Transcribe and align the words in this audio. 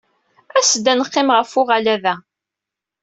As-d 0.57 0.85
ad 0.91 0.97
neqqim 0.97 1.29
ɣef 1.37 1.51
uɣalad-a. 1.59 2.15